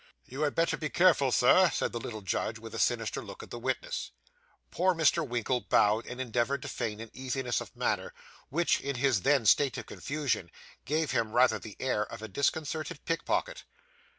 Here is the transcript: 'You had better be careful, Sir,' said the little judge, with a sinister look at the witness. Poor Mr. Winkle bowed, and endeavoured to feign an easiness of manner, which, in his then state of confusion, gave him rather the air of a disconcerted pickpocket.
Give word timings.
'You 0.25 0.41
had 0.41 0.55
better 0.55 0.77
be 0.77 0.89
careful, 0.89 1.31
Sir,' 1.31 1.69
said 1.69 1.91
the 1.91 1.99
little 1.99 2.23
judge, 2.23 2.57
with 2.57 2.73
a 2.73 2.79
sinister 2.79 3.21
look 3.23 3.43
at 3.43 3.51
the 3.51 3.59
witness. 3.59 4.09
Poor 4.71 4.95
Mr. 4.95 5.21
Winkle 5.27 5.61
bowed, 5.61 6.07
and 6.07 6.19
endeavoured 6.19 6.63
to 6.63 6.67
feign 6.67 6.99
an 6.99 7.11
easiness 7.13 7.61
of 7.61 7.75
manner, 7.75 8.11
which, 8.49 8.81
in 8.81 8.95
his 8.95 9.21
then 9.21 9.45
state 9.45 9.77
of 9.77 9.85
confusion, 9.85 10.49
gave 10.85 11.11
him 11.11 11.33
rather 11.33 11.59
the 11.59 11.77
air 11.79 12.01
of 12.03 12.23
a 12.23 12.27
disconcerted 12.27 13.05
pickpocket. 13.05 13.63